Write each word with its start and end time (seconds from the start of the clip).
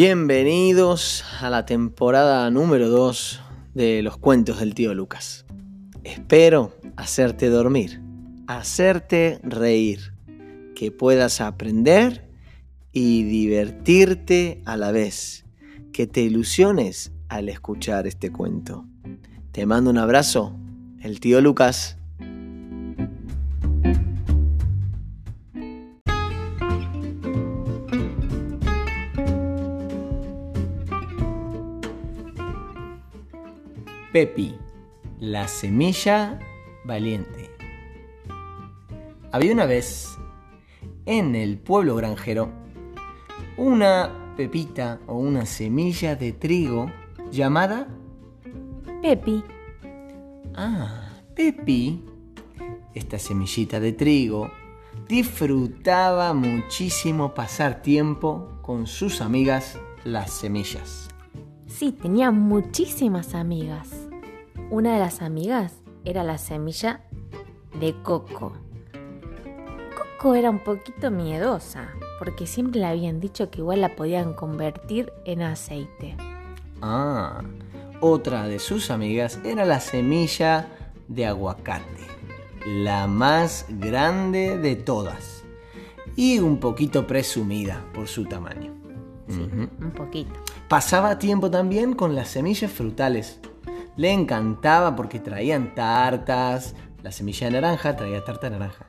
Bienvenidos 0.00 1.24
a 1.40 1.50
la 1.50 1.66
temporada 1.66 2.48
número 2.52 2.88
2 2.88 3.40
de 3.74 4.00
los 4.02 4.16
cuentos 4.16 4.60
del 4.60 4.72
tío 4.72 4.94
Lucas. 4.94 5.44
Espero 6.04 6.72
hacerte 6.96 7.48
dormir, 7.48 8.00
hacerte 8.46 9.40
reír, 9.42 10.14
que 10.76 10.92
puedas 10.92 11.40
aprender 11.40 12.30
y 12.92 13.24
divertirte 13.24 14.62
a 14.66 14.76
la 14.76 14.92
vez, 14.92 15.44
que 15.92 16.06
te 16.06 16.20
ilusiones 16.20 17.10
al 17.28 17.48
escuchar 17.48 18.06
este 18.06 18.30
cuento. 18.30 18.86
Te 19.50 19.66
mando 19.66 19.90
un 19.90 19.98
abrazo, 19.98 20.56
el 21.00 21.18
tío 21.18 21.40
Lucas. 21.40 21.98
Pepi, 34.18 34.52
la 35.20 35.46
semilla 35.46 36.40
valiente. 36.84 37.52
Había 39.30 39.52
una 39.52 39.64
vez, 39.64 40.18
en 41.06 41.36
el 41.36 41.56
pueblo 41.56 41.94
granjero, 41.94 42.50
una 43.56 44.34
pepita 44.36 44.98
o 45.06 45.14
una 45.18 45.46
semilla 45.46 46.16
de 46.16 46.32
trigo 46.32 46.90
llamada 47.30 47.86
Pepi. 49.02 49.44
Ah, 50.56 51.10
Pepi, 51.36 52.04
esta 52.94 53.20
semillita 53.20 53.78
de 53.78 53.92
trigo, 53.92 54.50
disfrutaba 55.06 56.34
muchísimo 56.34 57.34
pasar 57.34 57.82
tiempo 57.82 58.58
con 58.62 58.88
sus 58.88 59.20
amigas 59.20 59.78
las 60.02 60.32
semillas. 60.32 61.08
Sí, 61.68 61.92
tenía 61.92 62.32
muchísimas 62.32 63.36
amigas. 63.36 64.07
Una 64.70 64.92
de 64.92 64.98
las 64.98 65.22
amigas 65.22 65.72
era 66.04 66.22
la 66.24 66.36
semilla 66.36 67.00
de 67.80 67.94
Coco. 68.02 68.52
Coco 69.96 70.34
era 70.34 70.50
un 70.50 70.58
poquito 70.58 71.10
miedosa, 71.10 71.88
porque 72.18 72.46
siempre 72.46 72.80
le 72.80 72.86
habían 72.86 73.18
dicho 73.18 73.50
que 73.50 73.60
igual 73.60 73.80
la 73.80 73.96
podían 73.96 74.34
convertir 74.34 75.10
en 75.24 75.40
aceite. 75.40 76.18
Ah, 76.82 77.40
otra 78.02 78.46
de 78.46 78.58
sus 78.58 78.90
amigas 78.90 79.40
era 79.42 79.64
la 79.64 79.80
semilla 79.80 80.68
de 81.08 81.24
aguacate, 81.24 82.06
la 82.66 83.06
más 83.06 83.64
grande 83.70 84.58
de 84.58 84.76
todas 84.76 85.44
y 86.14 86.40
un 86.40 86.60
poquito 86.60 87.06
presumida 87.06 87.86
por 87.94 88.06
su 88.06 88.26
tamaño. 88.26 88.74
Sí, 89.28 89.48
un 89.50 89.92
poquito. 89.96 90.32
Pasaba 90.68 91.18
tiempo 91.18 91.50
también 91.50 91.94
con 91.94 92.14
las 92.14 92.28
semillas 92.28 92.70
frutales. 92.70 93.40
Le 93.98 94.12
encantaba 94.12 94.96
porque 94.96 95.18
traían 95.20 95.74
tartas, 95.74 96.74
la 97.02 97.12
semilla 97.12 97.48
de 97.48 97.52
naranja 97.52 97.96
traía 97.96 98.24
tarta 98.24 98.48
de 98.48 98.58
naranja. 98.58 98.86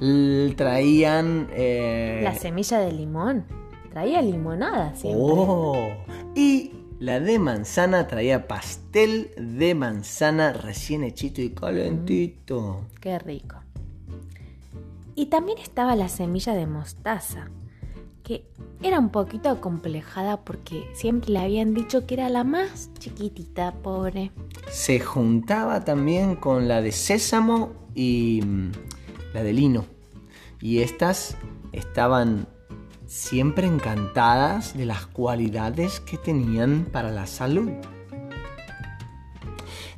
L- 0.00 0.52
traían... 0.54 1.48
eh, 1.52 2.20
La 2.24 2.34
semilla 2.34 2.78
de 2.80 2.92
limón. 2.92 3.44
Traía 3.90 4.20
limonada 4.20 4.94
siempre. 4.96 5.22
Oh, 5.24 5.76
y 6.34 6.72
la 6.98 7.20
de 7.20 7.38
manzana 7.38 8.06
traía 8.08 8.48
pastel 8.48 9.30
de 9.36 9.74
manzana 9.74 10.52
recién 10.52 11.04
hechito 11.04 11.40
y 11.40 11.50
calentito. 11.50 12.80
Qué 13.00 13.18
rico. 13.18 13.56
Y 15.14 15.26
también 15.26 15.58
estaba 15.58 15.94
la 15.94 16.08
semilla 16.08 16.54
de 16.54 16.66
mostaza, 16.66 17.48
que 18.22 18.44
era 18.82 18.98
un 18.98 19.10
poquito 19.10 19.48
acomplejada 19.50 20.44
porque 20.44 20.88
siempre 20.94 21.32
le 21.32 21.38
habían 21.40 21.74
dicho 21.74 22.06
que 22.06 22.14
era 22.14 22.28
la 22.28 22.44
más 22.44 22.90
chiquitita, 22.98 23.72
pobre. 23.82 24.32
Se 24.70 25.00
juntaba 25.00 25.84
también 25.84 26.36
con 26.36 26.68
la 26.68 26.80
de 26.80 26.92
sésamo 26.92 27.72
y 27.94 28.40
mm, 28.44 28.72
la 29.34 29.42
de 29.42 29.52
lino. 29.52 29.84
Y 30.60 30.78
estas 30.78 31.36
estaban 31.72 32.46
siempre 33.06 33.66
encantadas 33.66 34.76
de 34.76 34.86
las 34.86 35.06
cualidades 35.06 36.00
que 36.00 36.16
tenían 36.16 36.86
para 36.90 37.10
la 37.10 37.26
salud. 37.26 37.70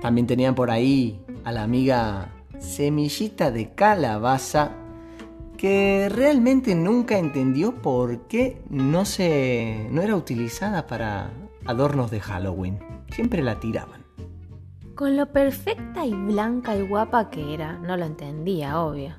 También 0.00 0.26
tenían 0.26 0.54
por 0.54 0.70
ahí 0.70 1.20
a 1.44 1.52
la 1.52 1.62
amiga 1.62 2.30
semillita 2.58 3.50
de 3.50 3.74
calabaza 3.74 4.72
que 5.60 6.08
realmente 6.08 6.74
nunca 6.74 7.18
entendió 7.18 7.74
por 7.74 8.26
qué 8.28 8.62
no 8.70 9.04
se 9.04 9.88
no 9.90 10.00
era 10.00 10.16
utilizada 10.16 10.86
para 10.86 11.32
adornos 11.66 12.10
de 12.10 12.18
Halloween. 12.18 12.78
Siempre 13.10 13.42
la 13.42 13.60
tiraban. 13.60 14.00
Con 14.94 15.18
lo 15.18 15.26
perfecta 15.26 16.06
y 16.06 16.14
blanca 16.14 16.74
y 16.74 16.80
guapa 16.80 17.28
que 17.28 17.52
era, 17.52 17.74
no 17.74 17.98
lo 17.98 18.06
entendía, 18.06 18.80
obvio. 18.80 19.14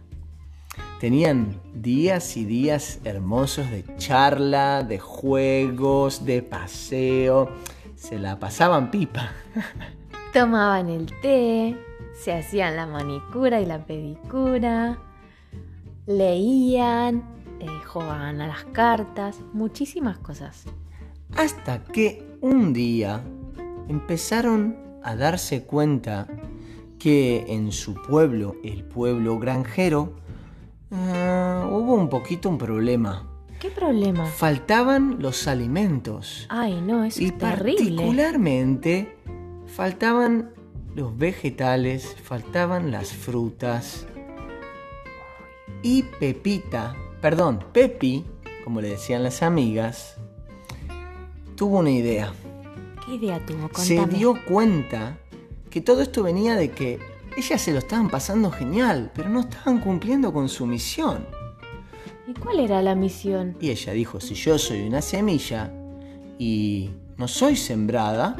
Tenían 1.00 1.62
días 1.76 2.36
y 2.36 2.46
días 2.46 3.02
hermosos 3.04 3.70
de 3.70 3.86
charla, 3.98 4.82
de 4.82 4.98
juegos, 4.98 6.26
de 6.26 6.42
paseo. 6.42 7.52
Se 7.96 8.18
la 8.18 8.40
pasaban 8.40 8.90
pipa. 8.90 9.32
Tomaban 10.34 10.90
el 10.90 11.06
té, 11.22 11.78
se 12.16 12.34
hacían 12.34 12.78
la 12.78 12.88
manicura 12.88 13.62
y 13.62 13.68
la 13.68 13.86
pedicura, 13.86 14.98
leían, 16.18 17.24
eh, 17.60 17.68
jugaban 17.86 18.42
a 18.42 18.48
las 18.48 18.66
cartas, 18.66 19.40
muchísimas 19.54 20.18
cosas. 20.18 20.66
Hasta 21.36 21.84
que 21.84 22.38
un 22.42 22.74
día 22.74 23.24
empezaron 23.88 24.78
a 25.04 25.16
darse 25.16 25.64
cuenta 25.64 26.28
que 27.00 27.46
en 27.48 27.72
su 27.72 27.96
pueblo, 27.96 28.56
el 28.64 28.84
pueblo 28.84 29.40
granjero, 29.40 30.14
ah, 30.92 31.68
hubo 31.72 31.96
un 31.96 32.10
poquito 32.10 32.50
un 32.50 32.58
problema. 32.58 33.28
¿Qué 33.60 33.70
problema? 33.70 34.26
Faltaban 34.26 35.18
los 35.20 35.48
alimentos. 35.48 36.48
Ay, 36.50 36.82
no, 36.82 37.04
eso 37.04 37.22
y 37.22 37.26
es 37.26 37.38
terrible. 37.38 37.96
particularmente 37.96 39.18
faltaban 39.68 40.52
los 40.96 41.18
vegetales, 41.18 42.16
faltaban 42.24 42.92
las 42.92 43.14
frutas. 43.14 44.08
Y 45.84 46.04
Pepita, 46.04 46.96
perdón, 47.22 47.64
Pepi, 47.74 48.26
como 48.64 48.82
le 48.82 48.90
decían 48.90 49.24
las 49.24 49.42
amigas, 49.42 50.18
tuvo 51.56 51.80
una 51.80 51.92
idea. 51.92 52.34
¿Qué 53.06 53.16
idea 53.16 53.44
tuvo? 53.46 53.70
Se 53.76 53.96
Contame. 53.96 54.18
dio 54.20 54.36
cuenta 54.46 55.18
que 55.70 55.82
todo 55.82 56.02
esto 56.02 56.24
venía 56.24 56.56
de 56.56 56.72
que 56.72 57.00
ellas 57.36 57.62
se 57.62 57.72
lo 57.72 57.80
estaban 57.80 58.10
pasando 58.10 58.52
genial, 58.52 59.12
pero 59.16 59.30
no 59.30 59.42
estaban 59.42 59.80
cumpliendo 59.80 60.32
con 60.34 60.50
su 60.50 60.66
misión. 60.66 61.26
¿Y 62.28 62.34
cuál 62.34 62.60
era 62.60 62.82
la 62.82 62.94
misión? 62.94 63.58
Y 63.60 63.72
ella 63.72 63.94
dijo, 63.94 64.20
si 64.20 64.36
yo 64.36 64.58
soy 64.58 64.82
una 64.88 65.02
semilla 65.02 65.72
y 66.38 66.92
no 67.18 67.28
soy 67.28 67.56
sembrada, 67.56 68.36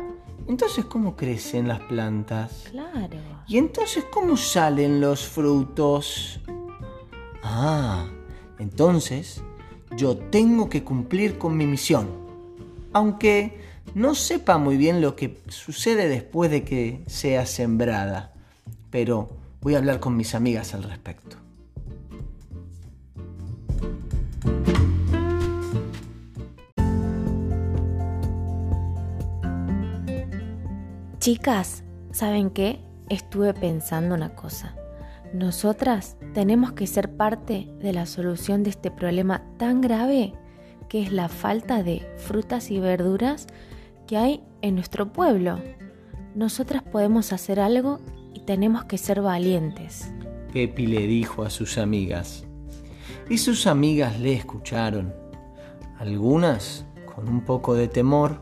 entonces 0.48 0.86
¿cómo 0.86 1.16
crecen 1.16 1.68
las 1.68 1.80
plantas? 1.82 2.66
Claro. 2.70 3.18
¿Y 3.48 3.58
entonces 3.58 4.06
cómo 4.12 4.38
salen 4.38 5.02
los 5.02 5.26
frutos? 5.28 6.40
Ah, 7.54 8.06
entonces 8.60 9.42
yo 9.98 10.16
tengo 10.16 10.70
que 10.70 10.86
cumplir 10.86 11.38
con 11.38 11.58
mi 11.58 11.68
misión. 11.68 12.08
Aunque 12.94 13.60
no 13.94 14.16
sepa 14.16 14.58
muy 14.58 14.78
bien 14.78 15.02
lo 15.02 15.18
que 15.18 15.38
sucede 15.50 16.08
después 16.08 16.50
de 16.50 16.64
que 16.64 17.04
sea 17.08 17.46
sembrada. 17.46 18.32
Pero 18.90 19.30
voy 19.60 19.76
a 19.76 19.80
hablar 19.80 20.00
con 20.00 20.16
mis 20.16 20.34
amigas 20.34 20.74
al 20.74 20.84
respecto. 20.84 21.36
Chicas, 31.20 31.84
¿saben 32.14 32.50
qué? 32.50 32.80
Estuve 33.10 33.54
pensando 33.54 34.16
una 34.16 34.36
cosa. 34.36 34.74
Nosotras 35.34 36.18
tenemos 36.34 36.74
que 36.74 36.88
ser 36.88 37.16
parte 37.16 37.70
de 37.80 37.94
la 37.94 38.06
solución 38.06 38.64
de 38.64 38.70
este 38.72 38.92
problema 38.92 39.44
tan 39.58 39.80
grave 39.80 40.34
que 40.90 41.02
es 41.02 41.14
la 41.14 41.30
falta 41.30 41.84
de 41.84 42.06
frutas 42.18 42.70
y 42.70 42.80
verduras 42.82 43.48
que 44.08 44.18
hay 44.18 44.44
en 44.62 44.76
nuestro 44.76 45.14
pueblo. 45.14 45.58
Nosotras 46.36 46.84
podemos 46.84 47.32
hacer 47.32 47.62
algo 47.62 48.02
y 48.34 48.42
tenemos 48.42 48.84
que 48.84 48.98
ser 48.98 49.22
valientes. 49.22 50.12
Pepi 50.52 50.88
le 50.88 51.08
dijo 51.08 51.44
a 51.44 51.50
sus 51.50 51.78
amigas. 51.78 52.46
Y 53.30 53.38
sus 53.38 53.68
amigas 53.68 54.20
le 54.20 54.34
escucharon. 54.34 55.14
Algunas 55.98 56.86
con 57.16 57.30
un 57.30 57.46
poco 57.46 57.74
de 57.74 57.88
temor. 57.88 58.42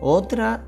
Otra, 0.00 0.64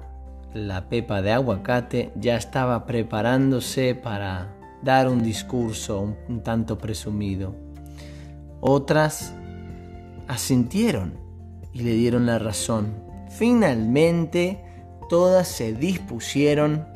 la 0.52 0.90
Pepa 0.90 1.22
de 1.22 1.32
aguacate, 1.32 2.12
ya 2.16 2.36
estaba 2.36 2.84
preparándose 2.84 3.94
para 3.94 4.55
dar 4.82 5.08
un 5.08 5.22
discurso 5.22 6.00
un, 6.00 6.16
un 6.28 6.42
tanto 6.42 6.78
presumido. 6.78 7.54
Otras 8.60 9.34
asintieron 10.28 11.14
y 11.72 11.82
le 11.82 11.92
dieron 11.92 12.26
la 12.26 12.38
razón. 12.38 12.94
Finalmente, 13.30 14.62
todas 15.08 15.48
se 15.48 15.72
dispusieron 15.72 16.86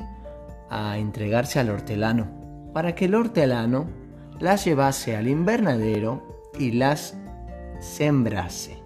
a 0.69 0.97
entregarse 0.97 1.59
al 1.59 1.69
hortelano, 1.69 2.27
para 2.73 2.95
que 2.95 3.05
el 3.05 3.15
hortelano 3.15 3.87
las 4.39 4.65
llevase 4.65 5.15
al 5.15 5.27
invernadero 5.27 6.23
y 6.57 6.71
las 6.71 7.15
sembrase. 7.79 8.81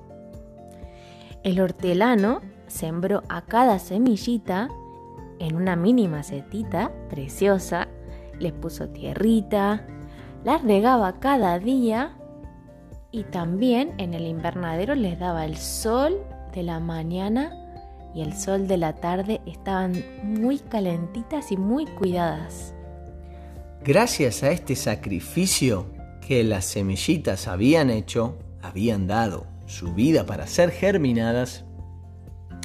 El 1.44 1.62
hortelano 1.62 2.42
sembró 2.68 3.22
a 3.30 3.44
cada 3.44 3.78
semillita 3.78 4.68
en 5.40 5.56
una 5.56 5.76
mini 5.76 6.08
macetita 6.08 6.92
preciosa, 7.10 7.88
les 8.40 8.52
puso 8.54 8.90
tierrita, 8.90 9.86
las 10.44 10.64
regaba 10.64 11.20
cada 11.20 11.60
día 11.60 12.18
y 13.12 13.24
también 13.24 13.94
en 13.98 14.14
el 14.14 14.26
invernadero 14.28 14.96
les 14.96 15.18
daba 15.18 15.46
el 15.46 15.58
sol 15.58 16.18
de 16.54 16.64
la 16.64 16.80
mañana 16.80 17.54
y 18.14 18.22
el 18.22 18.34
sol 18.34 18.68
de 18.68 18.78
la 18.78 18.94
tarde 18.96 19.42
estaban 19.46 19.94
muy 20.24 20.60
calentitas 20.60 21.52
y 21.52 21.58
muy 21.58 21.86
cuidadas. 21.86 22.74
Gracias 23.84 24.42
a 24.42 24.52
este 24.52 24.76
sacrificio 24.76 25.88
que 26.26 26.44
las 26.44 26.66
semillitas 26.66 27.48
habían 27.48 27.90
hecho, 27.90 28.38
habían 28.62 29.06
dado 29.06 29.46
su 29.66 29.94
vida 29.94 30.26
para 30.26 30.48
ser 30.48 30.72
germinadas, 30.72 31.66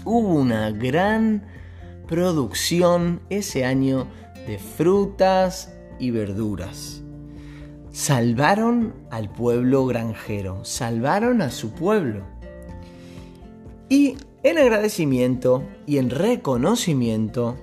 hubo 0.04 0.34
una 0.34 0.70
gran 0.70 1.44
producción 2.06 3.20
ese 3.28 3.64
año 3.64 4.06
de 4.46 4.58
frutas 4.58 5.72
y 5.98 6.10
verduras. 6.10 7.02
Salvaron 7.92 8.94
al 9.10 9.30
pueblo 9.30 9.86
granjero, 9.86 10.64
salvaron 10.64 11.42
a 11.42 11.50
su 11.50 11.72
pueblo. 11.72 12.24
Y 13.88 14.16
en 14.42 14.58
agradecimiento 14.58 15.64
y 15.86 15.98
en 15.98 16.10
reconocimiento, 16.10 17.56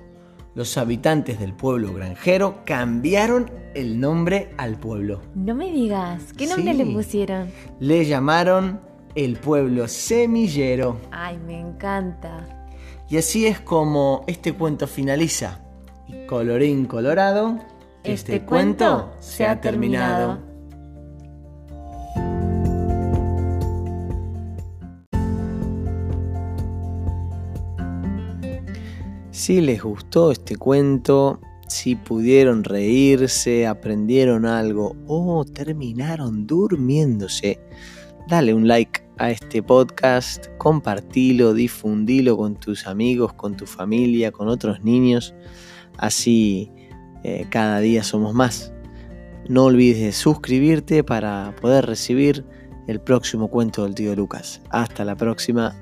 los 0.54 0.76
habitantes 0.76 1.38
del 1.38 1.52
pueblo 1.52 1.94
granjero 1.94 2.62
cambiaron 2.64 3.50
el 3.74 4.00
nombre 4.00 4.50
al 4.58 4.78
pueblo. 4.78 5.20
No 5.34 5.54
me 5.54 5.70
digas, 5.72 6.32
¿qué 6.36 6.46
nombre 6.46 6.74
le 6.74 6.84
pusieron? 6.86 7.48
Le 7.80 8.04
llamaron 8.04 8.80
el 9.14 9.36
pueblo 9.36 9.88
semillero. 9.88 11.00
Ay, 11.10 11.38
me 11.38 11.58
encanta. 11.58 12.70
Y 13.08 13.16
así 13.16 13.46
es 13.46 13.60
como 13.60 14.24
este 14.26 14.52
cuento 14.52 14.86
finaliza. 14.86 15.60
Y 16.08 16.26
colorín 16.26 16.86
colorado, 16.86 17.58
este, 18.02 18.36
este 18.36 18.46
cuento 18.46 19.12
se 19.20 19.46
ha 19.46 19.60
terminado. 19.60 20.38
Si 29.30 29.60
les 29.60 29.82
gustó 29.82 30.32
este 30.32 30.56
cuento, 30.56 31.40
si 31.68 31.94
pudieron 31.94 32.64
reírse, 32.64 33.66
aprendieron 33.66 34.44
algo 34.44 34.96
o 35.06 35.44
terminaron 35.44 36.46
durmiéndose, 36.46 37.60
dale 38.26 38.52
un 38.52 38.66
like 38.66 39.02
a 39.18 39.30
este 39.30 39.62
podcast, 39.62 40.48
compartilo, 40.58 41.54
difundilo 41.54 42.36
con 42.36 42.56
tus 42.56 42.86
amigos, 42.86 43.32
con 43.34 43.56
tu 43.56 43.64
familia, 43.64 44.32
con 44.32 44.48
otros 44.48 44.82
niños, 44.82 45.34
así 45.98 46.72
eh, 47.24 47.46
cada 47.50 47.80
día 47.80 48.02
somos 48.02 48.34
más. 48.34 48.72
No 49.48 49.64
olvides 49.64 50.00
de 50.00 50.12
suscribirte 50.12 51.04
para 51.04 51.54
poder 51.60 51.86
recibir 51.86 52.44
el 52.86 53.00
próximo 53.00 53.48
cuento 53.48 53.84
del 53.84 53.94
tío 53.94 54.14
Lucas. 54.14 54.62
Hasta 54.70 55.04
la 55.04 55.16
próxima. 55.16 55.76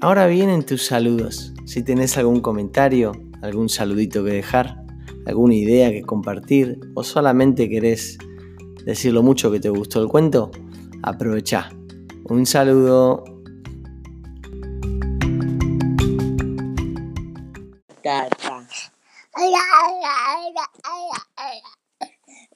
Ahora 0.00 0.26
vienen 0.28 0.64
tus 0.64 0.86
saludos. 0.86 1.52
Si 1.64 1.82
tenés 1.82 2.16
algún 2.16 2.40
comentario, 2.40 3.12
algún 3.42 3.68
saludito 3.68 4.24
que 4.24 4.30
dejar, 4.30 4.82
alguna 5.26 5.54
idea 5.54 5.90
que 5.90 6.02
compartir 6.02 6.78
o 6.94 7.02
solamente 7.02 7.68
querés 7.68 8.16
decir 8.84 9.12
lo 9.12 9.22
mucho 9.22 9.50
que 9.50 9.60
te 9.60 9.68
gustó 9.68 10.00
el 10.00 10.08
cuento, 10.08 10.50
aprovecha. 11.02 11.70
Un 12.24 12.46
saludo. 12.46 13.24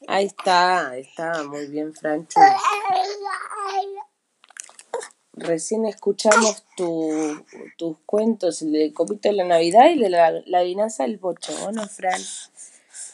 Ahí 0.09 0.27
está, 0.27 0.91
ahí 0.91 1.00
está, 1.03 1.43
muy 1.44 1.67
bien, 1.69 1.94
Francho. 1.94 2.41
Recién 5.35 5.87
escuchamos 5.87 6.65
tus 6.77 7.97
cuentos, 8.05 8.62
el 8.62 8.73
de 8.73 8.93
Copito 8.93 9.29
de 9.29 9.37
la 9.37 9.44
Navidad 9.44 9.89
y 9.91 9.99
de 9.99 10.11
la, 10.11 10.31
la 10.44 10.59
adivinanza 10.59 11.05
del 11.05 11.19
Bocho, 11.19 11.73
¿no, 11.73 11.87
Fran? 11.89 12.21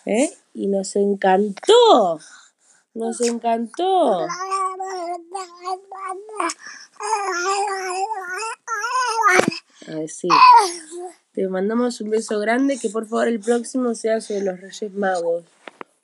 ¿Eh? 0.05 0.31
Y 0.55 0.67
nos 0.67 0.97
encantó, 0.97 2.19
nos 2.94 3.20
encantó. 3.20 4.26
Así. 9.87 10.29
Te 11.32 11.49
mandamos 11.49 12.00
un 12.00 12.11
beso 12.11 12.38
grande, 12.40 12.79
que 12.79 12.90
por 12.90 13.06
favor 13.06 13.29
el 13.29 13.40
próximo 13.40 13.94
sea 13.94 14.20
sobre 14.20 14.43
los 14.43 14.61
Reyes 14.61 14.93
Magos. 14.93 15.44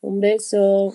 Un 0.00 0.20
beso. 0.20 0.94